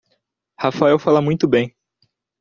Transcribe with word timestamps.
Rafael 0.59 0.97
fala 0.97 1.21
muito 1.21 1.47
bem. 1.47 1.75